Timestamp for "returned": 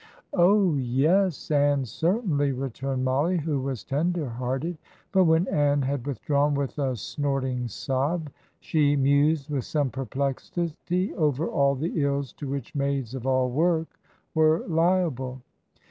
2.53-3.05